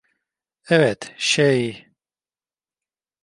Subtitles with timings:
[0.69, 1.87] Evet, şey...